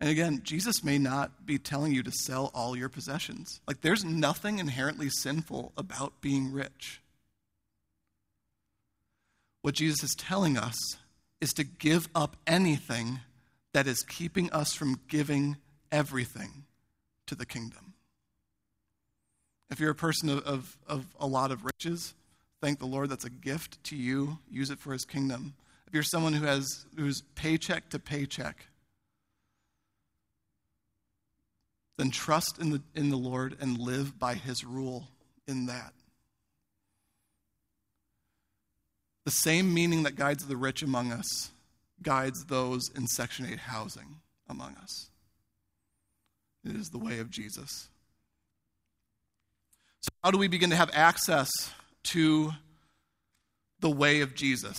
[0.00, 3.60] And again, Jesus may not be telling you to sell all your possessions.
[3.66, 7.00] Like, there's nothing inherently sinful about being rich.
[9.62, 10.76] What Jesus is telling us
[11.40, 13.20] is to give up anything
[13.74, 15.56] that is keeping us from giving
[15.92, 16.64] everything
[17.26, 17.92] to the kingdom.
[19.70, 22.14] If you're a person of, of, of, a lot of riches,
[22.62, 24.38] thank the Lord that's a gift to you.
[24.48, 25.54] Use it for his kingdom.
[25.88, 28.66] If you're someone who has who's paycheck to paycheck,
[31.98, 35.08] then trust in the, in the Lord and live by his rule
[35.48, 35.92] in that.
[39.24, 41.50] The same meaning that guides the rich among us
[42.04, 45.10] guides those in Section 8 housing among us.
[46.64, 47.88] It is the way of Jesus.
[50.00, 51.50] So, how do we begin to have access
[52.04, 52.52] to
[53.80, 54.78] the way of Jesus?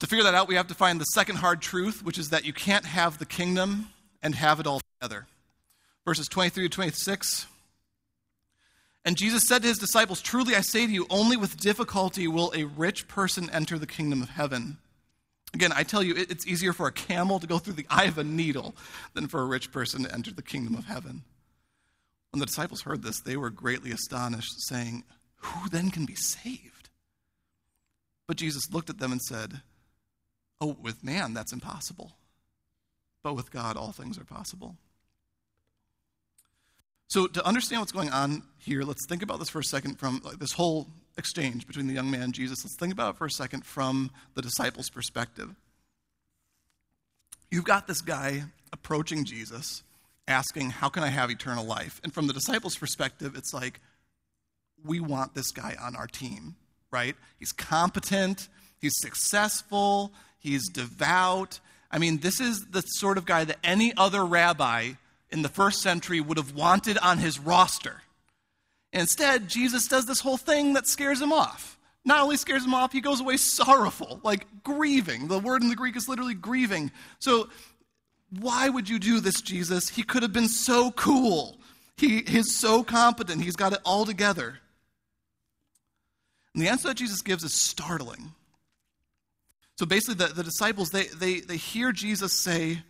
[0.00, 2.44] To figure that out, we have to find the second hard truth, which is that
[2.44, 3.88] you can't have the kingdom
[4.22, 5.26] and have it all together.
[6.04, 7.46] Verses 23 to 26.
[9.04, 12.52] And Jesus said to his disciples, Truly I say to you, only with difficulty will
[12.54, 14.78] a rich person enter the kingdom of heaven.
[15.54, 18.18] Again, I tell you, it's easier for a camel to go through the eye of
[18.18, 18.74] a needle
[19.14, 21.22] than for a rich person to enter the kingdom of heaven.
[22.30, 25.04] When the disciples heard this, they were greatly astonished, saying,
[25.36, 26.90] Who then can be saved?
[28.26, 29.62] But Jesus looked at them and said,
[30.60, 32.12] Oh, with man, that's impossible.
[33.22, 34.76] But with God, all things are possible.
[37.08, 40.20] So, to understand what's going on here, let's think about this for a second from
[40.24, 42.62] like, this whole exchange between the young man and Jesus.
[42.62, 45.54] Let's think about it for a second from the disciples' perspective.
[47.50, 48.44] You've got this guy
[48.74, 49.82] approaching Jesus
[50.28, 51.98] asking, How can I have eternal life?
[52.04, 53.80] And from the disciples' perspective, it's like,
[54.84, 56.56] We want this guy on our team,
[56.90, 57.16] right?
[57.38, 58.48] He's competent,
[58.82, 61.60] he's successful, he's devout.
[61.90, 64.92] I mean, this is the sort of guy that any other rabbi
[65.30, 68.02] in the first century would have wanted on his roster.
[68.92, 71.78] Instead, Jesus does this whole thing that scares him off.
[72.04, 75.28] Not only scares him off, he goes away sorrowful, like grieving.
[75.28, 76.90] The word in the Greek is literally grieving.
[77.18, 77.50] So
[78.30, 79.88] why would you do this, Jesus?
[79.88, 81.58] He could have been so cool.
[81.96, 83.42] He is so competent.
[83.42, 84.58] He's got it all together.
[86.54, 88.32] And the answer that Jesus gives is startling.
[89.76, 92.82] So basically, the, the disciples, they, they, they hear Jesus say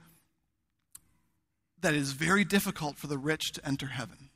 [1.81, 4.31] that it is very difficult for the rich to enter heaven.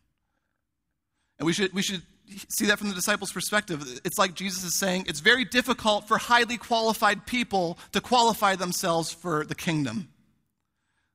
[1.39, 2.03] And we should, we should
[2.49, 4.01] see that from the disciples' perspective.
[4.05, 9.13] It's like Jesus is saying it's very difficult for highly qualified people to qualify themselves
[9.13, 10.09] for the kingdom.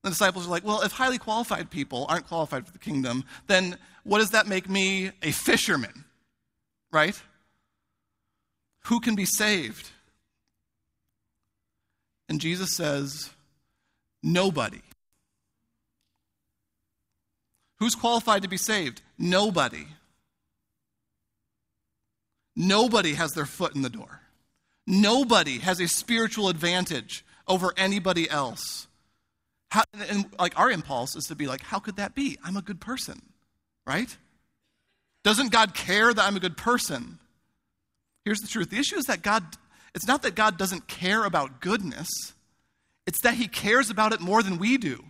[0.04, 3.78] The disciples are like, well, if highly qualified people aren't qualified for the kingdom, then
[4.04, 6.06] what does that make me a fisherman?
[6.92, 7.22] Right?
[8.86, 9.92] Who can be saved?
[12.30, 13.30] And Jesus says,
[14.22, 14.82] nobody.
[17.80, 19.02] Who's qualified to be saved?
[19.18, 19.88] Nobody.
[22.56, 24.22] Nobody has their foot in the door.
[24.88, 28.88] Nobody has a spiritual advantage over anybody else.
[29.70, 32.38] How, and like our impulse is to be like, how could that be?
[32.44, 33.22] I'm a good person,
[33.86, 34.16] right?
[35.24, 37.20] Doesn't God care that I'm a good person?
[38.24, 39.44] Here's the truth the issue is that God,
[39.94, 42.08] it's not that God doesn't care about goodness,
[43.06, 45.04] it's that He cares about it more than we do.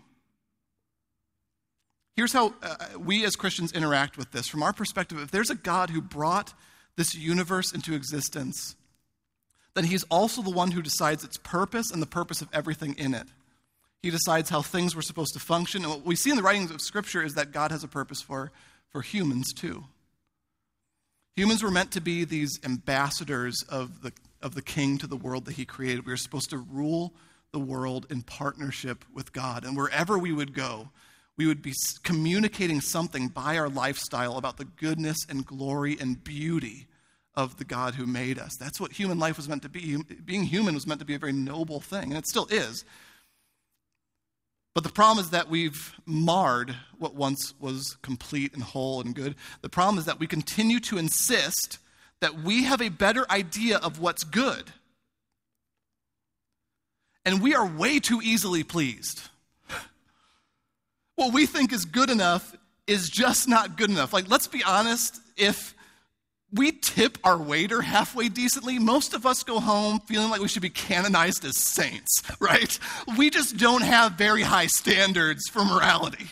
[2.17, 4.47] Here's how uh, we as Christians interact with this.
[4.47, 6.55] From our perspective, if there's a God who brought
[6.95, 8.75] this universe into existence,
[9.75, 13.13] then He's also the one who decides its purpose and the purpose of everything in
[13.13, 13.27] it.
[14.01, 15.83] He decides how things were supposed to function.
[15.83, 18.19] And what we see in the writings of Scripture is that God has a purpose
[18.19, 18.51] for,
[18.89, 19.83] for humans too.
[21.35, 25.45] Humans were meant to be these ambassadors of the, of the king to the world
[25.45, 26.03] that he created.
[26.03, 27.13] We were supposed to rule
[27.51, 29.63] the world in partnership with God.
[29.63, 30.89] And wherever we would go,
[31.37, 31.73] we would be
[32.03, 36.87] communicating something by our lifestyle about the goodness and glory and beauty
[37.35, 38.57] of the God who made us.
[38.59, 39.97] That's what human life was meant to be.
[40.25, 42.83] Being human was meant to be a very noble thing, and it still is.
[44.73, 49.35] But the problem is that we've marred what once was complete and whole and good.
[49.61, 51.77] The problem is that we continue to insist
[52.19, 54.71] that we have a better idea of what's good.
[57.25, 59.29] And we are way too easily pleased.
[61.17, 62.55] What we think is good enough
[62.87, 64.13] is just not good enough.
[64.13, 65.75] Like, let's be honest, if
[66.53, 68.79] we tip our waiter halfway decently.
[68.79, 72.79] Most of us go home feeling like we should be canonized as saints, right?
[73.17, 76.27] We just don't have very high standards for morality.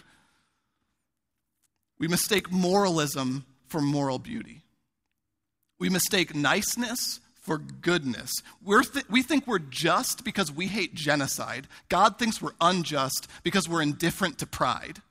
[1.99, 4.63] We mistake moralism for moral beauty.
[5.79, 8.31] We mistake niceness for goodness.
[8.65, 11.67] Th- we think we're just because we hate genocide.
[11.89, 15.01] God thinks we're unjust because we're indifferent to pride.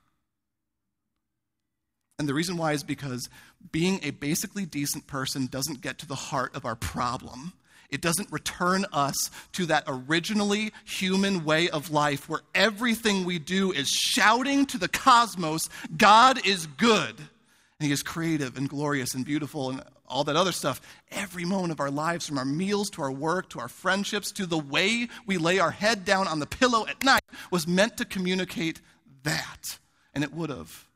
[2.19, 3.29] And the reason why is because
[3.73, 7.55] being a basically decent person doesn't get to the heart of our problem.
[7.91, 13.73] It doesn't return us to that originally human way of life where everything we do
[13.73, 17.17] is shouting to the cosmos, God is good.
[17.19, 20.81] And He is creative and glorious and beautiful and all that other stuff.
[21.11, 24.47] Every moment of our lives, from our meals to our work to our friendships to
[24.47, 28.05] the way we lay our head down on the pillow at night, was meant to
[28.05, 28.81] communicate
[29.23, 29.79] that.
[30.15, 30.89] And it would have.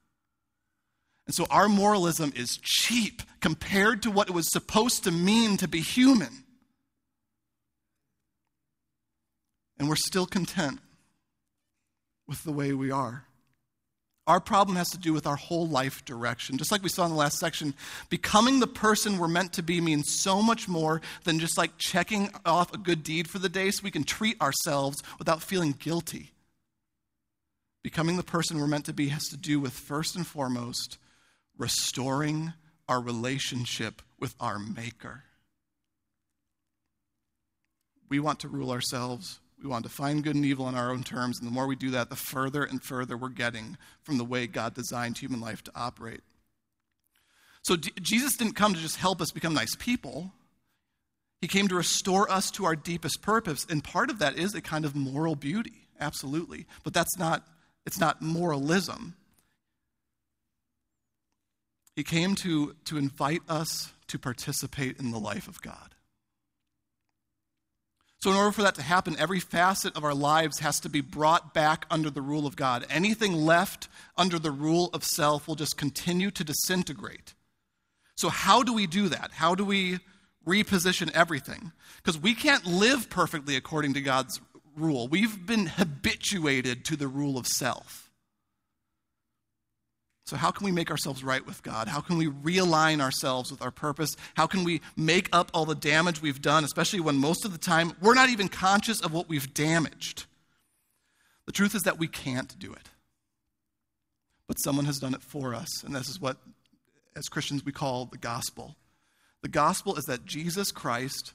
[1.27, 5.68] And so our moralism is cheap compared to what it was supposed to mean to
[5.68, 6.44] be human.
[9.79, 10.81] And we're still content
[12.27, 13.27] with the way we are.
[14.28, 16.58] Our problem has to do with our whole life direction.
[16.58, 17.72] Just like we saw in the last section,
[18.10, 22.30] becoming the person we're meant to be means so much more than just like checking
[22.44, 26.32] off a good deed for the day so we can treat ourselves without feeling guilty.
[27.82, 30.98] Becoming the person we're meant to be has to do with, first and foremost,
[31.56, 32.52] restoring
[32.86, 35.24] our relationship with our Maker.
[38.10, 39.40] We want to rule ourselves.
[39.62, 41.38] We want to find good and evil on our own terms.
[41.38, 44.47] And the more we do that, the further and further we're getting from the way
[44.47, 46.21] God designed human life to operate.
[47.62, 50.33] So D- Jesus didn't come to just help us become nice people.
[51.40, 53.66] He came to restore us to our deepest purpose.
[53.68, 56.66] And part of that is a kind of moral beauty, absolutely.
[56.85, 57.47] But that's not,
[57.85, 59.14] it's not moralism.
[61.97, 65.94] He came to, to invite us to participate in the life of God.
[68.20, 71.00] So, in order for that to happen, every facet of our lives has to be
[71.00, 72.85] brought back under the rule of God.
[72.90, 77.35] Anything left under the rule of self will just continue to disintegrate.
[78.16, 79.31] So, how do we do that?
[79.33, 80.00] How do we
[80.44, 81.70] reposition everything?
[81.98, 84.40] Because we can't live perfectly according to God's
[84.76, 85.07] rule.
[85.07, 88.08] We've been habituated to the rule of self.
[90.28, 91.88] So, how can we make ourselves right with God?
[91.88, 94.14] How can we realign ourselves with our purpose?
[94.34, 97.58] How can we make up all the damage we've done, especially when most of the
[97.58, 100.26] time we're not even conscious of what we've damaged?
[101.46, 102.90] The truth is that we can't do it.
[104.46, 106.37] But someone has done it for us, and this is what,
[107.16, 108.76] as Christians, we call the gospel.
[109.40, 111.33] The gospel is that Jesus Christ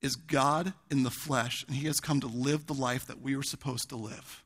[0.00, 3.36] is God in the flesh, and he has come to live the life that we
[3.36, 4.41] were supposed to live.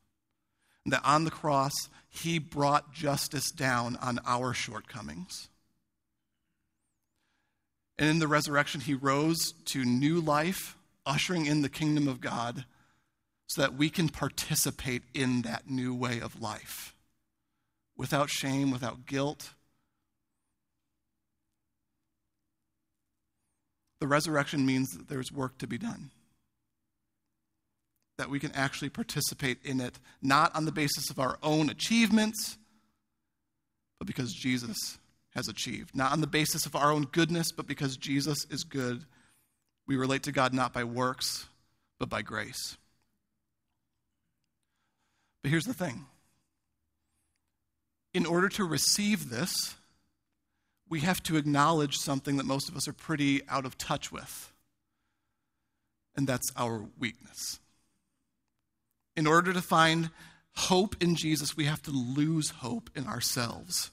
[0.87, 1.73] That on the cross,
[2.09, 5.49] he brought justice down on our shortcomings.
[7.99, 12.65] And in the resurrection, he rose to new life, ushering in the kingdom of God
[13.47, 16.95] so that we can participate in that new way of life
[17.97, 19.53] without shame, without guilt.
[23.99, 26.11] The resurrection means that there's work to be done
[28.17, 32.57] that we can actually participate in it, not on the basis of our own achievements,
[33.99, 34.97] but because Jesus
[35.35, 35.95] has achieved.
[35.95, 39.05] Not on the basis of our own goodness, but because Jesus is good
[39.87, 41.47] We relate to God not by works,
[41.97, 42.77] but by grace.
[45.41, 46.05] But here's the thing
[48.13, 49.75] in order to receive this,
[50.89, 54.51] we have to acknowledge something that most of us are pretty out of touch with,
[56.15, 57.59] and that's our weakness.
[59.17, 60.11] In order to find
[60.53, 63.91] hope in Jesus, we have to lose hope in ourselves.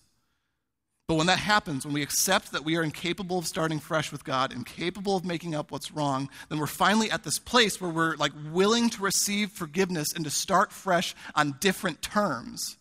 [1.09, 4.23] But when that happens, when we accept that we are incapable of starting fresh with
[4.23, 8.17] God, incapable of making up what's wrong, then we're finally at this place where we're
[8.17, 12.77] like willing to receive forgiveness and to start fresh on different terms.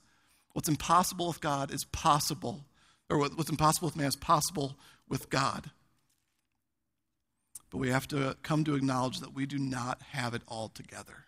[0.51, 2.65] What's impossible with God is possible,
[3.09, 4.77] or what's impossible with man is possible
[5.09, 5.71] with God.
[7.69, 11.25] But we have to come to acknowledge that we do not have it all together.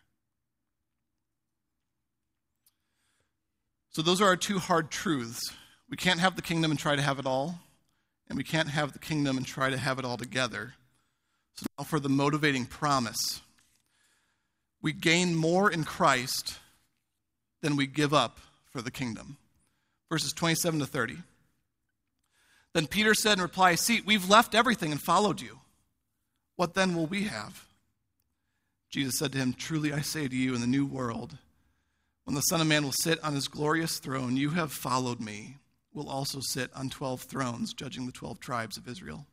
[3.95, 5.53] So, those are our two hard truths.
[5.89, 7.61] We can't have the kingdom and try to have it all,
[8.27, 10.73] and we can't have the kingdom and try to have it all together.
[11.53, 13.39] So, now for the motivating promise
[14.81, 16.57] we gain more in Christ
[17.61, 19.37] than we give up for the kingdom.
[20.09, 21.15] Verses 27 to 30.
[22.73, 25.61] Then Peter said in reply, See, we've left everything and followed you.
[26.57, 27.65] What then will we have?
[28.89, 31.37] Jesus said to him, Truly I say to you, in the new world,
[32.25, 35.57] when the Son of Man will sit on his glorious throne, you have followed me,
[35.93, 39.25] will also sit on 12 thrones, judging the 12 tribes of Israel.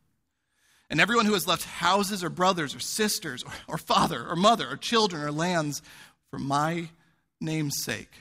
[0.88, 4.68] And everyone who has left houses or brothers or sisters or, or father or mother
[4.70, 5.80] or children or lands
[6.30, 6.90] for my
[7.40, 8.12] name's sake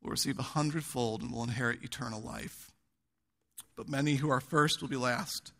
[0.00, 2.70] will receive a hundredfold and will inherit eternal life.
[3.76, 5.52] But many who are first will be last,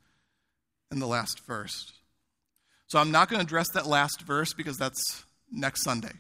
[0.91, 1.93] and the last first.
[2.87, 6.13] So I'm not going to address that last verse because that's next Sunday.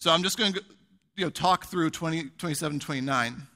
[0.00, 0.64] So I'm just going to
[1.16, 3.46] you know, talk through 20, 27, 29.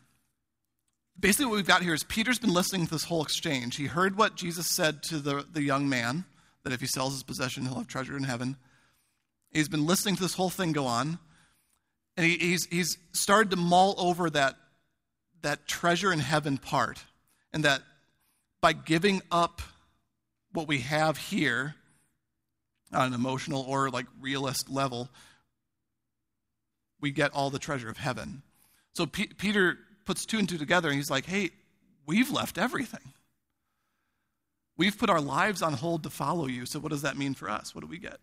[1.19, 3.77] Basically, what we've got here is Peter's been listening to this whole exchange.
[3.77, 6.25] He heard what Jesus said to the, the young man
[6.65, 8.57] that if he sells his possession, he'll have treasure in heaven.
[9.53, 11.19] He's been listening to this whole thing go on.
[12.17, 14.57] And he, he's, he's started to mull over that,
[15.43, 17.03] that treasure in heaven part.
[17.53, 17.83] And that
[18.61, 19.63] by giving up
[20.53, 21.75] what we have here
[22.93, 25.09] on an emotional or like realist level,
[27.05, 28.41] we get all the treasure of heaven.
[28.95, 29.77] So P- Peter
[30.07, 31.51] puts two and two together and he's like, hey,
[32.07, 33.13] we've left everything.
[34.79, 36.65] We've put our lives on hold to follow you.
[36.65, 37.75] So what does that mean for us?
[37.75, 38.21] What do we get?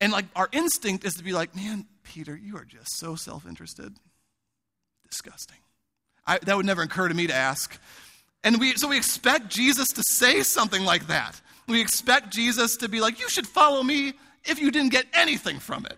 [0.00, 3.46] And like our instinct is to be like, man, Peter, you are just so self
[3.46, 3.94] interested.
[5.08, 5.58] Disgusting.
[6.26, 7.78] I, that would never occur to me to ask.
[8.42, 11.40] And we, so we expect Jesus to say something like that.
[11.68, 15.60] We expect Jesus to be like, you should follow me if you didn't get anything
[15.60, 15.96] from it.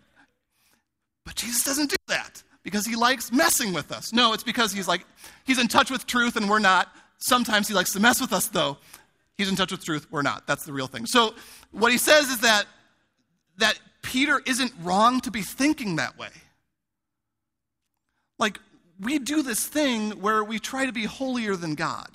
[1.24, 4.12] But Jesus doesn't do that because he likes messing with us.
[4.12, 5.06] No, it's because he's like,
[5.44, 6.94] he's in touch with truth and we're not.
[7.18, 8.76] Sometimes he likes to mess with us, though.
[9.36, 10.46] He's in touch with truth, we're not.
[10.46, 11.06] That's the real thing.
[11.06, 11.34] So
[11.72, 12.66] what he says is that,
[13.58, 16.28] that Peter isn't wrong to be thinking that way.
[18.38, 18.58] Like,
[19.00, 22.08] we do this thing where we try to be holier than God.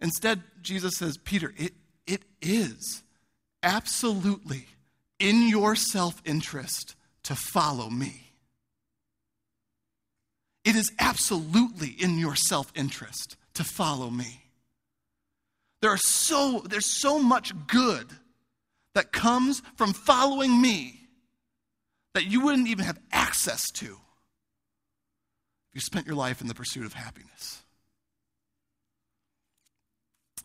[0.00, 1.72] Instead, Jesus says, Peter, it,
[2.06, 3.02] it is
[3.62, 4.66] absolutely
[5.22, 8.32] in your self interest to follow me.
[10.64, 14.42] It is absolutely in your self interest to follow me.
[15.80, 18.06] There are so, there's so much good
[18.94, 21.00] that comes from following me
[22.14, 26.84] that you wouldn't even have access to if you spent your life in the pursuit
[26.84, 27.62] of happiness.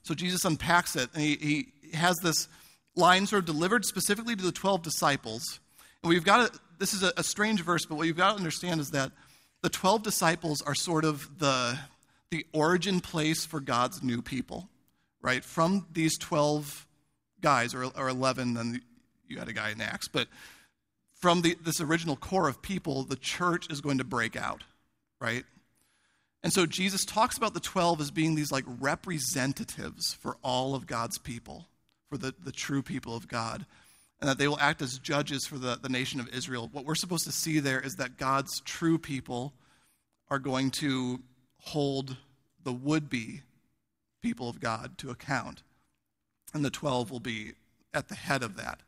[0.04, 2.48] So Jesus unpacks it, and he, he has this
[2.98, 5.60] line sort of delivered specifically to the 12 disciples.
[6.04, 8.38] And we've got to, this is a, a strange verse, but what you've got to
[8.38, 9.12] understand is that
[9.62, 11.78] the 12 disciples are sort of the,
[12.32, 14.70] the origin place for God's new people,
[15.22, 15.44] right?
[15.44, 16.86] From these 12
[17.42, 18.82] guys, or, or 11, then
[19.28, 20.08] you had a guy in Acts.
[20.08, 20.28] But
[21.20, 24.64] from the, this original core of people, the church is going to break out,
[25.20, 25.44] right?
[26.44, 30.88] And so Jesus talks about the 12 as being these like representatives for all of
[30.88, 31.68] God's people,
[32.10, 33.66] for the, the true people of God,
[34.20, 36.70] and that they will act as judges for the, the nation of Israel.
[36.72, 39.54] What we're supposed to see there is that God's true people
[40.30, 41.20] are going to
[41.60, 42.18] hold
[42.64, 43.42] the would be
[44.22, 45.64] people of God to account
[46.54, 47.54] and the 12 will be
[47.94, 48.82] at the head of that.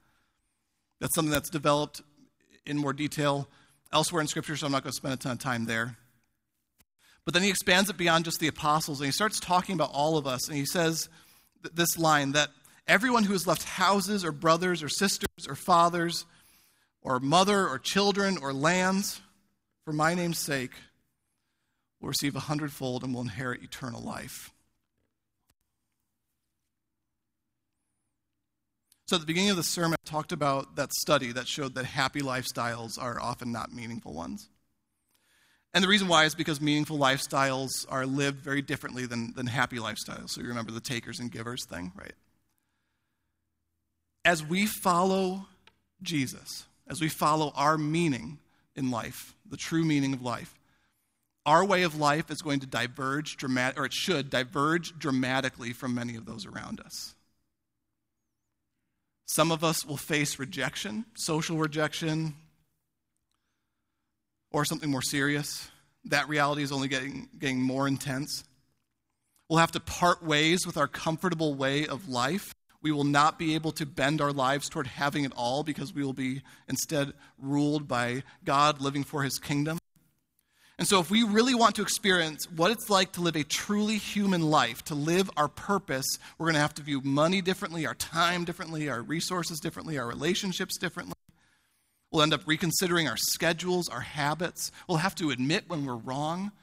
[0.99, 2.01] That's something that's developed
[2.65, 3.47] in more detail
[3.91, 5.97] elsewhere in Scripture, so I'm not going to spend a ton of time there.
[7.25, 10.17] But then he expands it beyond just the apostles, and he starts talking about all
[10.17, 11.09] of us, and he says
[11.63, 12.49] th- this line that
[12.89, 16.25] everyone who has left houses or brothers or sisters or fathers
[17.01, 19.21] or mother or children or lands
[19.85, 20.73] for my name's sake
[22.01, 24.51] will receive a hundredfold and will inherit eternal life.
[29.07, 31.85] So, at the beginning of the sermon, I talked about that study that showed that
[31.85, 34.49] happy lifestyles are often not meaningful ones.
[35.73, 39.77] And the reason why is because meaningful lifestyles are lived very differently than, than happy
[39.77, 40.29] lifestyles.
[40.29, 42.13] So, you remember the takers and givers thing, right?
[44.29, 45.47] As we follow
[46.03, 48.37] Jesus, as we follow our meaning
[48.75, 50.53] in life, the true meaning of life,
[51.47, 55.95] our way of life is going to diverge dramatic, or it should diverge dramatically from
[55.95, 57.15] many of those around us.
[59.25, 62.35] Some of us will face rejection, social rejection,
[64.51, 65.71] or something more serious.
[66.05, 68.43] That reality is only getting, getting more intense.
[69.49, 73.55] We'll have to part ways with our comfortable way of life we will not be
[73.55, 77.87] able to bend our lives toward having it all because we will be instead ruled
[77.87, 79.79] by God living for his kingdom.
[80.77, 83.97] And so, if we really want to experience what it's like to live a truly
[83.97, 86.05] human life, to live our purpose,
[86.37, 90.07] we're going to have to view money differently, our time differently, our resources differently, our
[90.07, 91.15] relationships differently.
[92.11, 94.71] We'll end up reconsidering our schedules, our habits.
[94.87, 96.53] We'll have to admit when we're wrong,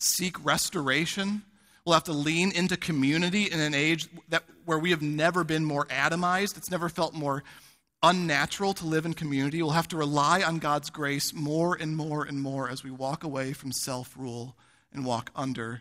[0.00, 1.42] seek restoration,
[1.84, 5.64] We'll have to lean into community in an age that, where we have never been
[5.64, 6.56] more atomized.
[6.56, 7.42] It's never felt more
[8.02, 9.62] unnatural to live in community.
[9.62, 13.24] We'll have to rely on God's grace more and more and more as we walk
[13.24, 14.56] away from self rule
[14.92, 15.80] and walk under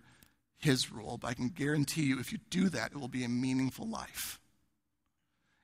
[0.58, 1.18] His rule.
[1.18, 4.40] But I can guarantee you, if you do that, it will be a meaningful life.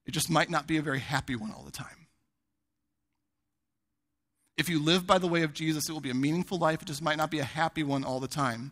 [0.05, 2.07] It just might not be a very happy one all the time.
[4.57, 6.81] If you live by the way of Jesus, it will be a meaningful life.
[6.81, 8.71] It just might not be a happy one all the time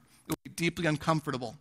[0.56, 1.58] deeply uncomfortable.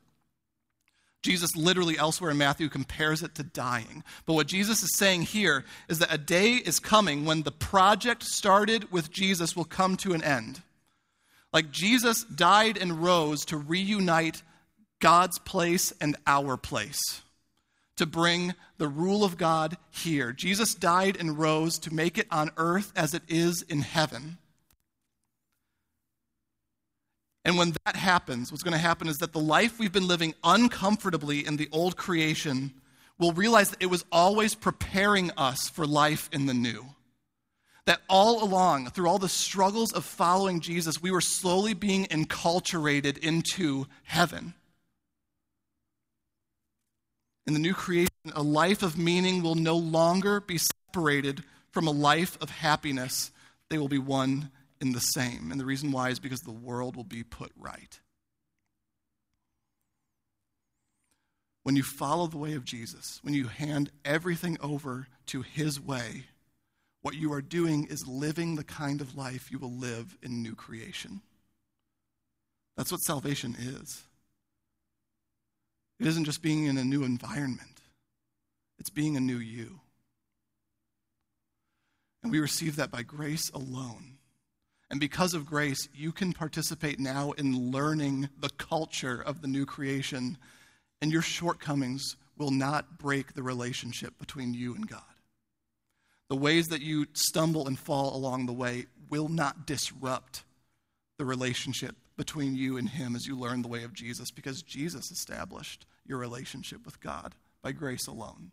[1.22, 4.02] Jesus literally elsewhere in Matthew compares it to dying.
[4.26, 8.24] But what Jesus is saying here is that a day is coming when the project
[8.24, 10.62] started with Jesus will come to an end.
[11.52, 14.42] Like Jesus died and rose to reunite
[14.98, 17.22] God's place and our place,
[17.96, 20.32] to bring the rule of God here.
[20.32, 24.38] Jesus died and rose to make it on earth as it is in heaven.
[27.44, 30.34] And when that happens, what's going to happen is that the life we've been living
[30.44, 32.72] uncomfortably in the old creation
[33.18, 36.86] will realize that it was always preparing us for life in the new.
[37.86, 43.18] That all along, through all the struggles of following Jesus, we were slowly being enculturated
[43.18, 44.54] into heaven.
[47.44, 51.92] In the new creation, a life of meaning will no longer be separated from a
[51.92, 53.32] life of happiness.
[53.68, 54.52] They will be one
[54.82, 55.50] in the same.
[55.50, 58.00] And the reason why is because the world will be put right.
[61.62, 66.24] When you follow the way of Jesus, when you hand everything over to his way,
[67.00, 70.56] what you are doing is living the kind of life you will live in new
[70.56, 71.20] creation.
[72.76, 74.02] That's what salvation is.
[76.00, 77.80] It isn't just being in a new environment,
[78.80, 79.78] it's being a new you.
[82.24, 84.11] And we receive that by grace alone.
[84.92, 89.64] And because of grace, you can participate now in learning the culture of the new
[89.64, 90.36] creation,
[91.00, 95.00] and your shortcomings will not break the relationship between you and God.
[96.28, 100.44] The ways that you stumble and fall along the way will not disrupt
[101.16, 105.10] the relationship between you and Him as you learn the way of Jesus, because Jesus
[105.10, 108.50] established your relationship with God by grace alone.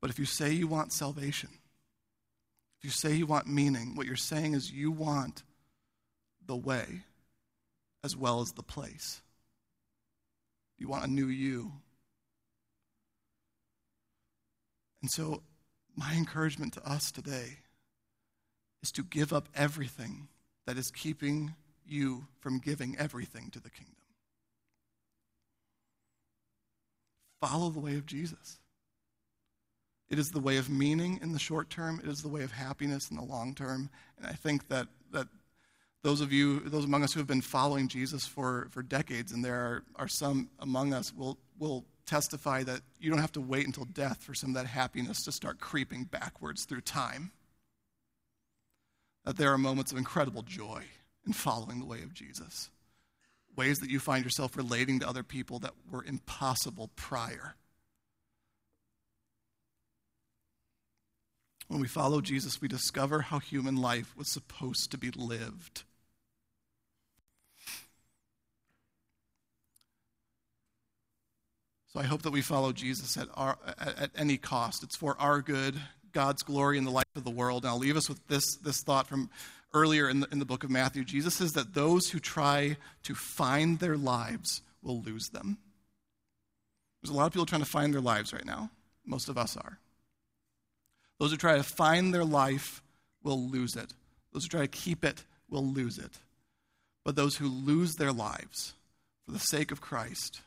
[0.00, 1.50] But if you say you want salvation,
[2.84, 5.42] you say you want meaning, what you're saying is you want
[6.46, 7.04] the way
[8.04, 9.22] as well as the place.
[10.78, 11.72] You want a new you.
[15.00, 15.42] And so,
[15.96, 17.58] my encouragement to us today
[18.82, 20.28] is to give up everything
[20.66, 21.54] that is keeping
[21.86, 23.94] you from giving everything to the kingdom.
[27.40, 28.58] Follow the way of Jesus.
[30.10, 32.52] It is the way of meaning in the short term, it is the way of
[32.52, 33.90] happiness in the long term.
[34.18, 35.28] And I think that, that
[36.02, 39.44] those of you, those among us who have been following Jesus for, for decades, and
[39.44, 43.66] there are, are some among us, will, will testify that you don't have to wait
[43.66, 47.32] until death for some of that happiness to start creeping backwards through time.
[49.24, 50.84] That there are moments of incredible joy
[51.26, 52.70] in following the way of Jesus.
[53.56, 57.54] Ways that you find yourself relating to other people that were impossible prior.
[61.68, 65.82] When we follow Jesus, we discover how human life was supposed to be lived.
[71.94, 74.82] So I hope that we follow Jesus at, our, at, at, any cost.
[74.82, 75.76] It's for our good,
[76.12, 77.62] God's glory, and the life of the world.
[77.62, 79.30] And I'll leave us with this, this thought from
[79.72, 81.04] earlier in the, in the book of Matthew.
[81.04, 85.58] Jesus says that those who try to find their lives will lose them.
[87.00, 88.70] There's a lot of people trying to find their lives right now.
[89.06, 89.78] Most of us are.
[91.18, 92.82] Those who try to find their life
[93.22, 93.92] will lose it.
[94.32, 96.10] Those who try to keep it will lose it.
[97.04, 98.74] But those who lose their lives
[99.24, 100.40] for the sake of Christ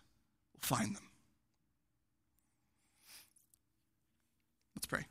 [0.54, 1.04] will find them.
[4.76, 5.06] Let's pray.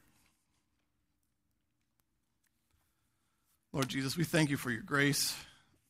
[3.72, 5.36] Lord Jesus, we thank you for your grace.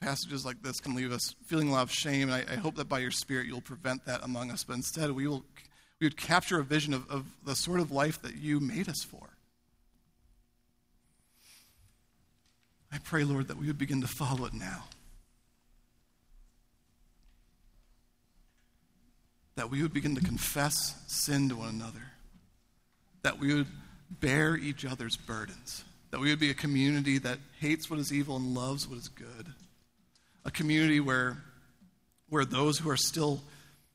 [0.00, 2.76] Passages like this can leave us feeling a lot of shame, and I, I hope
[2.76, 4.62] that by your Spirit you'll prevent that among us.
[4.62, 5.44] But instead, we will
[6.00, 9.02] we would capture a vision of, of the sort of life that you made us
[9.02, 9.35] for.
[12.92, 14.84] I pray, Lord, that we would begin to follow it now.
[19.56, 22.12] That we would begin to confess sin to one another.
[23.22, 23.68] That we would
[24.10, 28.36] bear each other's burdens that we would be a community that hates what is evil
[28.36, 29.52] and loves what is good.
[30.46, 31.36] A community where,
[32.30, 33.42] where those who are still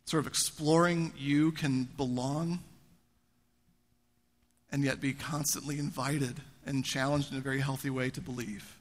[0.05, 2.59] sort of exploring you can belong
[4.71, 8.77] and yet be constantly invited and challenged in a very healthy way to believe.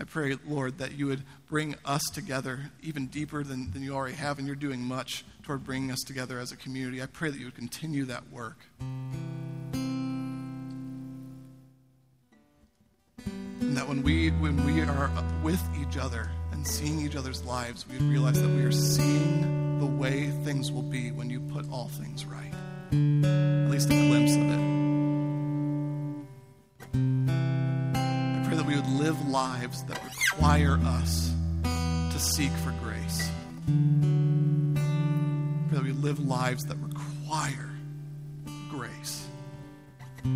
[0.00, 4.14] I pray, Lord, that you would bring us together even deeper than, than you already
[4.14, 7.02] have, and you're doing much toward bringing us together as a community.
[7.02, 8.56] I pray that you would continue that work.
[13.26, 15.10] And that when we, when we are
[15.42, 19.78] with each other and seeing each other's lives, we would realize that we are seeing
[19.80, 22.54] the way things will be when you put all things right.
[22.90, 24.69] At least a glimpse of it.
[28.70, 31.32] We would live lives that require us
[31.64, 33.28] to seek for grace.
[33.66, 33.74] Pray
[35.72, 37.68] that we live lives that require
[38.68, 39.26] grace.
[40.22, 40.30] We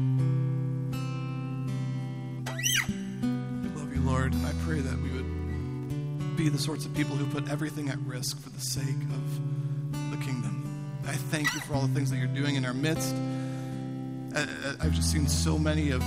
[3.69, 7.27] love you, Lord, and I pray that we would be the sorts of people who
[7.27, 10.91] put everything at risk for the sake of the kingdom.
[11.07, 13.15] I thank you for all the things that you're doing in our midst.
[14.35, 16.03] I've just seen so many of,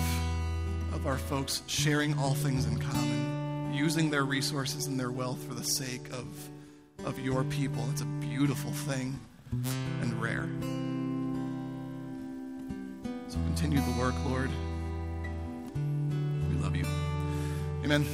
[1.08, 5.64] our folks sharing all things in common, using their resources and their wealth for the
[5.64, 6.28] sake of,
[7.06, 7.84] of your people.
[7.92, 9.18] It's a beautiful thing
[10.02, 10.50] and rare.
[13.30, 14.50] So continue the work, Lord.
[16.50, 16.86] We love you.
[17.86, 18.06] Amen.